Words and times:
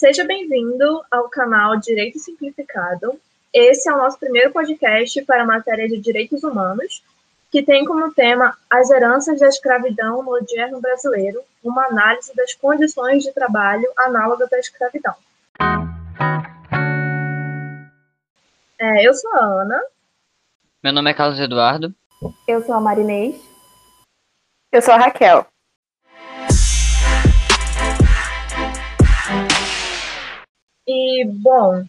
seja 0.00 0.24
bem-vindo 0.24 1.04
ao 1.10 1.28
canal 1.28 1.76
Direito 1.76 2.18
Simplificado. 2.18 3.20
Esse 3.52 3.86
é 3.86 3.92
o 3.92 3.98
nosso 3.98 4.18
primeiro 4.18 4.50
podcast 4.50 5.20
para 5.26 5.42
a 5.42 5.46
matéria 5.46 5.86
de 5.86 5.98
direitos 5.98 6.42
humanos, 6.42 7.04
que 7.50 7.62
tem 7.62 7.84
como 7.84 8.10
tema 8.14 8.56
as 8.70 8.88
heranças 8.88 9.38
da 9.38 9.46
escravidão 9.46 10.22
no 10.22 10.30
odierno 10.30 10.80
brasileiro, 10.80 11.42
uma 11.62 11.84
análise 11.84 12.34
das 12.34 12.54
condições 12.54 13.24
de 13.24 13.32
trabalho 13.34 13.86
análogas 13.94 14.50
à 14.50 14.58
escravidão. 14.58 15.14
É, 18.78 19.06
eu 19.06 19.12
sou 19.12 19.30
a 19.34 19.44
Ana. 19.44 19.82
Meu 20.82 20.94
nome 20.94 21.10
é 21.10 21.14
Carlos 21.14 21.38
Eduardo. 21.38 21.94
Eu 22.48 22.62
sou 22.62 22.74
a 22.74 22.80
Marinês. 22.80 23.38
Eu 24.72 24.80
sou 24.80 24.94
a 24.94 24.96
Raquel. 24.96 25.46
E, 30.92 31.24
bom, 31.24 31.84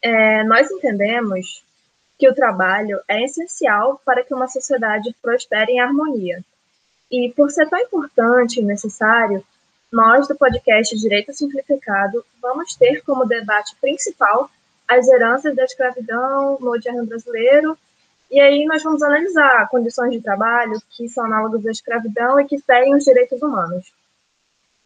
é, 0.00 0.44
nós 0.44 0.70
entendemos 0.70 1.64
que 2.16 2.28
o 2.28 2.34
trabalho 2.34 3.00
é 3.08 3.24
essencial 3.24 4.00
para 4.04 4.22
que 4.22 4.32
uma 4.32 4.46
sociedade 4.46 5.12
prospere 5.20 5.72
em 5.72 5.80
harmonia. 5.80 6.44
E, 7.10 7.32
por 7.36 7.50
ser 7.50 7.68
tão 7.68 7.80
importante 7.80 8.60
e 8.60 8.62
necessário, 8.62 9.44
nós, 9.92 10.28
do 10.28 10.36
podcast 10.36 10.96
Direito 10.96 11.32
Simplificado, 11.32 12.24
vamos 12.40 12.76
ter 12.76 13.02
como 13.02 13.26
debate 13.26 13.74
principal 13.80 14.48
as 14.86 15.08
heranças 15.08 15.56
da 15.56 15.64
escravidão 15.64 16.56
no 16.60 16.70
odierno 16.70 17.04
brasileiro, 17.04 17.76
e 18.30 18.38
aí 18.38 18.64
nós 18.64 18.80
vamos 18.84 19.02
analisar 19.02 19.68
condições 19.68 20.12
de 20.12 20.20
trabalho 20.20 20.80
que 20.90 21.08
são 21.08 21.24
análogas 21.24 21.66
à 21.66 21.70
escravidão 21.72 22.38
e 22.38 22.44
que 22.44 22.60
ferem 22.60 22.94
os 22.94 23.02
direitos 23.02 23.42
humanos. 23.42 23.92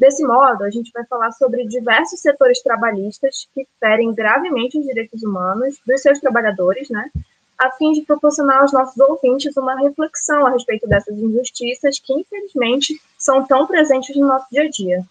Desse 0.00 0.26
modo, 0.26 0.64
a 0.64 0.70
gente 0.70 0.90
vai 0.92 1.04
falar 1.04 1.30
sobre 1.32 1.66
diversos 1.66 2.20
setores 2.20 2.62
trabalhistas 2.62 3.46
que 3.54 3.68
ferem 3.78 4.14
gravemente 4.14 4.78
os 4.78 4.86
direitos 4.86 5.22
humanos 5.22 5.78
dos 5.86 6.00
seus 6.00 6.18
trabalhadores, 6.18 6.88
né, 6.88 7.10
a 7.58 7.70
fim 7.72 7.92
de 7.92 8.00
proporcionar 8.00 8.62
aos 8.62 8.72
nossos 8.72 8.98
ouvintes 8.98 9.54
uma 9.58 9.78
reflexão 9.78 10.46
a 10.46 10.50
respeito 10.52 10.88
dessas 10.88 11.18
injustiças 11.18 11.98
que, 11.98 12.14
infelizmente, 12.14 12.98
são 13.18 13.46
tão 13.46 13.66
presentes 13.66 14.16
no 14.16 14.26
nosso 14.26 14.46
dia 14.50 14.62
a 14.62 14.70
dia. 14.70 15.04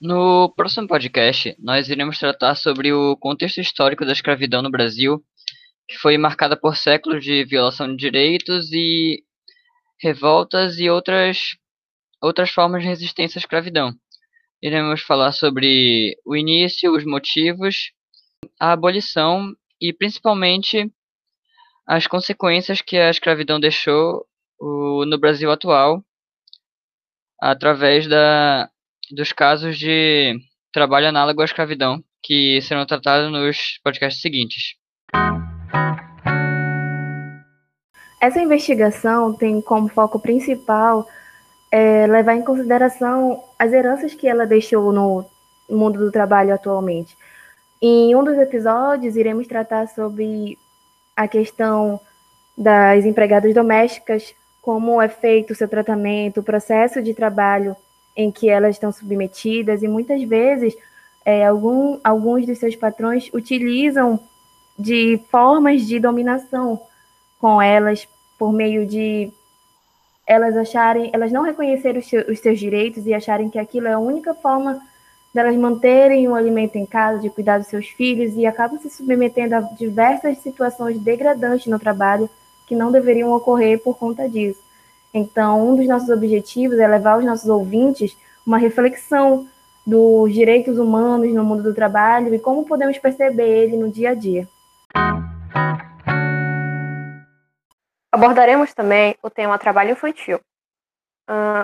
No 0.00 0.52
próximo 0.56 0.88
podcast, 0.88 1.54
nós 1.60 1.88
iremos 1.88 2.18
tratar 2.18 2.56
sobre 2.56 2.92
o 2.92 3.16
contexto 3.16 3.60
histórico 3.60 4.04
da 4.04 4.12
escravidão 4.12 4.62
no 4.62 4.70
Brasil 4.70 5.22
que 5.88 5.96
foi 5.96 6.18
marcada 6.18 6.56
por 6.56 6.76
séculos 6.76 7.24
de 7.24 7.44
violação 7.44 7.88
de 7.88 7.96
direitos 7.96 8.70
e 8.72 9.24
revoltas 10.00 10.78
e 10.78 10.90
outras, 10.90 11.56
outras 12.22 12.50
formas 12.50 12.82
de 12.82 12.88
resistência 12.88 13.38
à 13.38 13.40
escravidão. 13.40 13.92
Iremos 14.62 15.00
falar 15.00 15.32
sobre 15.32 16.16
o 16.26 16.36
início, 16.36 16.94
os 16.94 17.04
motivos, 17.04 17.92
a 18.60 18.72
abolição 18.72 19.54
e 19.80 19.92
principalmente 19.92 20.92
as 21.86 22.06
consequências 22.06 22.82
que 22.82 22.98
a 22.98 23.08
escravidão 23.08 23.58
deixou 23.58 24.26
no 24.60 25.18
Brasil 25.18 25.50
atual 25.50 26.04
através 27.40 28.06
da, 28.06 28.68
dos 29.10 29.32
casos 29.32 29.78
de 29.78 30.38
trabalho 30.72 31.08
análogo 31.08 31.40
à 31.40 31.44
escravidão 31.44 32.02
que 32.22 32.60
serão 32.62 32.84
tratados 32.84 33.30
nos 33.30 33.78
podcasts 33.82 34.20
seguintes. 34.20 34.74
Essa 38.20 38.40
investigação 38.40 39.32
tem 39.32 39.60
como 39.60 39.88
foco 39.88 40.18
principal 40.18 41.06
é, 41.70 42.06
levar 42.06 42.34
em 42.34 42.42
consideração 42.42 43.42
as 43.58 43.72
heranças 43.72 44.14
que 44.14 44.26
ela 44.26 44.46
deixou 44.46 44.92
no 44.92 45.24
mundo 45.68 45.98
do 45.98 46.10
trabalho 46.10 46.52
atualmente. 46.52 47.16
Em 47.80 48.14
um 48.16 48.24
dos 48.24 48.36
episódios, 48.36 49.16
iremos 49.16 49.46
tratar 49.46 49.86
sobre 49.88 50.58
a 51.16 51.28
questão 51.28 52.00
das 52.56 53.04
empregadas 53.04 53.54
domésticas, 53.54 54.34
como 54.60 55.00
é 55.00 55.08
feito 55.08 55.52
o 55.52 55.56
seu 55.56 55.68
tratamento, 55.68 56.40
o 56.40 56.42
processo 56.42 57.00
de 57.00 57.14
trabalho 57.14 57.76
em 58.16 58.32
que 58.32 58.48
elas 58.48 58.74
estão 58.74 58.90
submetidas, 58.90 59.82
e 59.82 59.88
muitas 59.88 60.20
vezes 60.24 60.76
é, 61.24 61.46
algum, 61.46 62.00
alguns 62.02 62.44
dos 62.44 62.58
seus 62.58 62.74
patrões 62.74 63.30
utilizam 63.32 64.18
de 64.78 65.20
formas 65.30 65.82
de 65.86 65.98
dominação 65.98 66.80
com 67.40 67.60
elas 67.60 68.06
por 68.38 68.52
meio 68.52 68.86
de 68.86 69.32
elas 70.26 70.56
acharem, 70.56 71.10
elas 71.12 71.32
não 71.32 71.42
reconhecerem 71.42 72.02
os, 72.28 72.38
seus 72.38 72.58
direitos 72.58 73.06
e 73.06 73.14
acharem 73.14 73.48
que 73.48 73.58
aquilo 73.58 73.88
é 73.88 73.94
a 73.94 73.98
única 73.98 74.34
forma 74.34 74.78
delas 75.34 75.56
manterem 75.56 76.28
o 76.28 76.34
alimento 76.34 76.76
em 76.76 76.84
casa, 76.84 77.18
de 77.18 77.30
cuidar 77.30 77.58
dos 77.58 77.68
seus 77.68 77.88
filhos 77.88 78.34
e 78.34 78.44
acabam 78.44 78.78
se 78.78 78.90
submetendo 78.90 79.54
a 79.54 79.60
diversas 79.60 80.38
situações 80.38 80.98
degradantes 80.98 81.66
no 81.66 81.78
trabalho 81.78 82.28
que 82.66 82.76
não 82.76 82.92
deveriam 82.92 83.32
ocorrer 83.32 83.82
por 83.82 83.96
conta 83.96 84.28
disso. 84.28 84.60
Então, 85.12 85.66
um 85.66 85.76
dos 85.76 85.86
nossos 85.86 86.10
objetivos 86.10 86.78
é 86.78 86.86
levar 86.86 87.18
os 87.18 87.24
nossos 87.24 87.48
ouvintes 87.48 88.16
uma 88.46 88.58
reflexão 88.58 89.46
dos 89.86 90.32
direitos 90.34 90.78
humanos 90.78 91.32
no 91.32 91.42
mundo 91.42 91.62
do 91.62 91.74
trabalho 91.74 92.34
e 92.34 92.38
como 92.38 92.66
podemos 92.66 92.98
perceber 92.98 93.48
ele 93.48 93.76
no 93.78 93.90
dia 93.90 94.10
a 94.10 94.14
dia. 94.14 94.46
Abordaremos 98.10 98.74
também 98.74 99.16
o 99.22 99.30
tema 99.30 99.58
trabalho 99.58 99.92
infantil. 99.92 100.40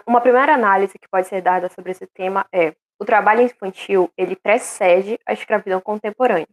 uma 0.06 0.20
primeira 0.20 0.54
análise 0.54 0.98
que 0.98 1.08
pode 1.08 1.26
ser 1.26 1.40
dada 1.40 1.68
sobre 1.68 1.90
esse 1.90 2.06
tema 2.06 2.46
é 2.52 2.74
o 2.98 3.04
trabalho 3.04 3.42
infantil 3.42 4.10
ele 4.16 4.36
precede 4.36 5.18
a 5.26 5.32
escravidão 5.32 5.80
contemporânea. 5.80 6.46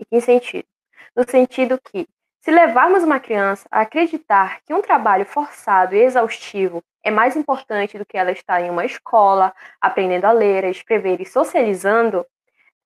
Em 0.00 0.04
que 0.04 0.20
sentido? 0.20 0.66
No 1.14 1.28
sentido 1.28 1.78
que, 1.78 2.08
se 2.40 2.50
levarmos 2.50 3.02
uma 3.02 3.20
criança 3.20 3.68
a 3.70 3.82
acreditar 3.82 4.60
que 4.62 4.72
um 4.72 4.80
trabalho 4.80 5.26
forçado 5.26 5.94
e 5.94 6.00
exaustivo 6.00 6.82
é 7.02 7.10
mais 7.10 7.36
importante 7.36 7.98
do 7.98 8.06
que 8.06 8.16
ela 8.16 8.32
estar 8.32 8.60
em 8.60 8.70
uma 8.70 8.84
escola, 8.84 9.54
aprendendo 9.80 10.24
a 10.24 10.32
ler, 10.32 10.64
a 10.64 10.70
escrever 10.70 11.20
e 11.20 11.26
socializando, 11.26 12.26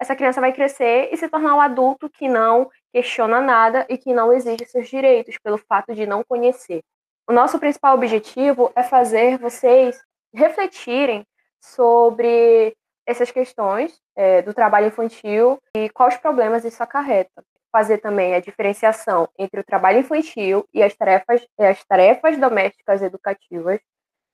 essa 0.01 0.15
criança 0.15 0.41
vai 0.41 0.53
crescer 0.53 1.09
e 1.13 1.17
se 1.17 1.29
tornar 1.29 1.55
um 1.55 1.61
adulto 1.61 2.09
que 2.09 2.29
não 2.29 2.71
questiona 2.93 3.41
nada 3.41 3.87
e 3.89 3.99
que 3.99 4.15
não 4.15 4.33
exige 4.33 4.65
seus 4.67 4.89
direitos 4.89 5.37
pelo 5.39 5.59
fato 5.59 5.95
de 5.95 6.07
não 6.07 6.23
conhecer. 6.23 6.83
O 7.29 7.33
nosso 7.33 7.59
principal 7.59 7.95
objetivo 7.95 8.73
é 8.75 8.83
fazer 8.83 9.39
vocês 9.39 10.01
refletirem 10.33 11.27
sobre 11.61 12.75
essas 13.07 13.31
questões 13.31 14.01
é, 14.15 14.43
do 14.43 14.55
trabalho 14.55 14.87
infantil 14.87 15.59
e 15.75 15.89
quais 15.91 16.17
problemas 16.17 16.65
isso 16.65 16.83
acarreta. 16.83 17.43
Fazer 17.73 17.99
também 17.99 18.35
a 18.35 18.41
diferenciação 18.41 19.29
entre 19.39 19.61
o 19.61 19.65
trabalho 19.65 19.99
infantil 19.99 20.67
e 20.73 20.83
as 20.83 20.95
tarefas, 20.95 21.47
as 21.59 21.85
tarefas 21.85 22.39
domésticas 22.39 23.03
educativas, 23.03 23.81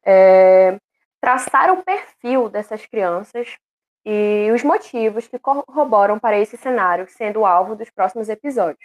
é, 0.05 0.79
traçar 1.21 1.73
o 1.73 1.83
perfil 1.83 2.49
dessas 2.49 2.85
crianças 2.87 3.57
e 4.05 4.51
os 4.53 4.63
motivos 4.63 5.27
que 5.27 5.39
corroboram 5.39 6.19
para 6.19 6.39
esse 6.39 6.57
cenário, 6.57 7.07
sendo 7.09 7.41
o 7.41 7.47
alvo 7.47 7.75
dos 7.75 7.91
próximos 7.91 8.29
episódios. 8.29 8.85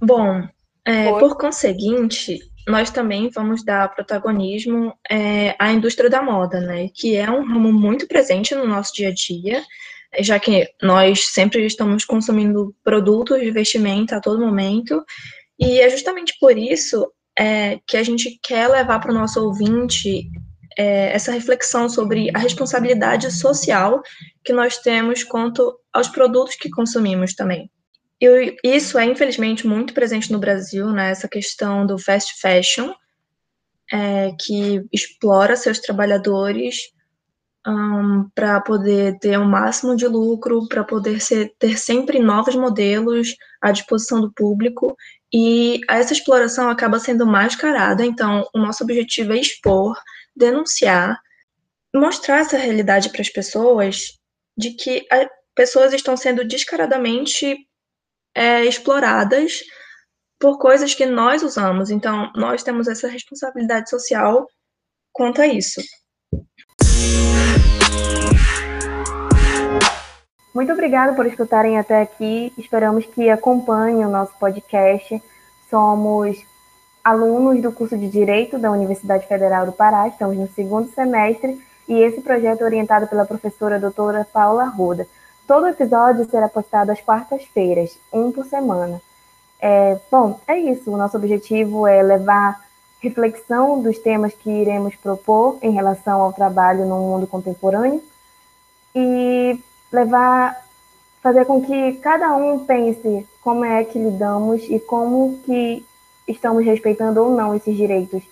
Bom, 0.00 0.48
é, 0.84 1.10
por 1.10 1.36
conseguinte, 1.36 2.40
nós 2.66 2.90
também 2.90 3.28
vamos 3.30 3.64
dar 3.64 3.94
protagonismo 3.94 4.94
é, 5.08 5.54
à 5.58 5.70
indústria 5.72 6.10
da 6.10 6.22
moda, 6.22 6.60
né? 6.60 6.88
Que 6.94 7.16
é 7.16 7.30
um 7.30 7.44
ramo 7.44 7.72
muito 7.72 8.06
presente 8.08 8.54
no 8.54 8.66
nosso 8.66 8.92
dia 8.94 9.08
a 9.08 9.14
dia, 9.14 9.62
já 10.20 10.38
que 10.38 10.68
nós 10.82 11.28
sempre 11.28 11.64
estamos 11.64 12.04
consumindo 12.04 12.74
produtos 12.82 13.40
de 13.40 13.50
vestimenta 13.50 14.16
a 14.16 14.20
todo 14.20 14.44
momento, 14.44 15.04
e 15.58 15.80
é 15.80 15.88
justamente 15.88 16.36
por 16.40 16.56
isso 16.56 17.10
é, 17.38 17.78
que 17.86 17.96
a 17.96 18.02
gente 18.02 18.38
quer 18.42 18.68
levar 18.68 18.98
para 19.00 19.12
o 19.12 19.14
nosso 19.14 19.42
ouvinte 19.44 20.30
é, 20.78 21.12
essa 21.12 21.32
reflexão 21.32 21.88
sobre 21.88 22.30
a 22.34 22.38
responsabilidade 22.38 23.30
social 23.30 24.02
que 24.44 24.52
nós 24.52 24.78
temos 24.78 25.22
quanto 25.24 25.78
aos 25.92 26.08
produtos 26.08 26.56
que 26.56 26.70
consumimos 26.70 27.34
também. 27.34 27.70
E 28.20 28.56
isso 28.62 28.98
é, 28.98 29.04
infelizmente, 29.04 29.66
muito 29.66 29.92
presente 29.92 30.30
no 30.30 30.38
Brasil, 30.38 30.90
né, 30.90 31.10
essa 31.10 31.28
questão 31.28 31.84
do 31.84 31.98
fast 31.98 32.40
fashion, 32.40 32.92
é, 33.92 34.32
que 34.40 34.84
explora 34.92 35.56
seus 35.56 35.78
trabalhadores 35.78 36.92
um, 37.66 38.28
para 38.34 38.60
poder 38.60 39.18
ter 39.18 39.38
o 39.38 39.42
um 39.42 39.48
máximo 39.48 39.94
de 39.96 40.06
lucro, 40.06 40.66
para 40.68 40.84
poder 40.84 41.20
ser, 41.20 41.52
ter 41.58 41.78
sempre 41.78 42.18
novos 42.18 42.54
modelos 42.54 43.36
à 43.60 43.70
disposição 43.70 44.20
do 44.20 44.32
público, 44.32 44.96
e 45.32 45.80
essa 45.88 46.12
exploração 46.12 46.68
acaba 46.68 46.98
sendo 46.98 47.26
mascarada, 47.26 48.04
então 48.04 48.46
o 48.54 48.58
nosso 48.58 48.84
objetivo 48.84 49.32
é 49.32 49.38
expor 49.38 49.96
denunciar, 50.34 51.20
mostrar 51.94 52.40
essa 52.40 52.56
realidade 52.56 53.10
para 53.10 53.20
as 53.20 53.28
pessoas 53.28 54.18
de 54.56 54.72
que 54.72 55.06
pessoas 55.54 55.92
estão 55.92 56.16
sendo 56.16 56.46
descaradamente 56.46 57.56
é, 58.34 58.64
exploradas 58.64 59.62
por 60.40 60.58
coisas 60.58 60.94
que 60.94 61.06
nós 61.06 61.42
usamos. 61.42 61.90
Então, 61.90 62.32
nós 62.34 62.62
temos 62.62 62.88
essa 62.88 63.08
responsabilidade 63.08 63.88
social 63.88 64.46
quanto 65.12 65.40
a 65.40 65.46
isso. 65.46 65.80
Muito 70.54 70.72
obrigada 70.72 71.14
por 71.14 71.26
escutarem 71.26 71.78
até 71.78 72.02
aqui. 72.02 72.52
Esperamos 72.58 73.06
que 73.06 73.30
acompanhem 73.30 74.04
o 74.04 74.10
nosso 74.10 74.36
podcast. 74.38 75.22
Somos 75.70 76.36
alunos 77.04 77.60
do 77.60 77.72
curso 77.72 77.96
de 77.96 78.08
Direito 78.08 78.58
da 78.58 78.70
Universidade 78.70 79.26
Federal 79.26 79.66
do 79.66 79.72
Pará, 79.72 80.06
estamos 80.08 80.36
no 80.36 80.48
segundo 80.48 80.88
semestre, 80.92 81.60
e 81.88 82.00
esse 82.00 82.20
projeto 82.20 82.62
é 82.62 82.64
orientado 82.64 83.06
pela 83.06 83.24
professora 83.24 83.78
doutora 83.78 84.26
Paula 84.32 84.64
Ruda. 84.64 85.06
Todo 85.46 85.66
episódio 85.66 86.28
será 86.30 86.48
postado 86.48 86.92
às 86.92 87.00
quartas-feiras, 87.00 87.98
um 88.12 88.30
por 88.30 88.46
semana. 88.46 89.02
É, 89.60 89.98
bom, 90.10 90.40
é 90.46 90.58
isso. 90.58 90.90
O 90.90 90.96
nosso 90.96 91.16
objetivo 91.16 91.86
é 91.86 92.02
levar 92.02 92.60
reflexão 93.00 93.82
dos 93.82 93.98
temas 93.98 94.32
que 94.32 94.48
iremos 94.48 94.94
propor 94.94 95.58
em 95.60 95.72
relação 95.72 96.20
ao 96.22 96.32
trabalho 96.32 96.86
no 96.86 96.98
mundo 96.98 97.26
contemporâneo 97.26 98.02
e 98.94 99.58
levar, 99.92 100.64
fazer 101.20 101.44
com 101.44 101.60
que 101.60 101.94
cada 101.94 102.34
um 102.36 102.60
pense 102.60 103.26
como 103.40 103.64
é 103.64 103.84
que 103.84 103.98
lidamos 103.98 104.62
e 104.68 104.78
como 104.78 105.38
que 105.44 105.84
estamos 106.26 106.64
respeitando 106.64 107.22
ou 107.22 107.34
não 107.34 107.54
esses 107.54 107.76
direitos 107.76 108.22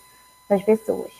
das 0.48 0.62
pessoas. 0.62 1.12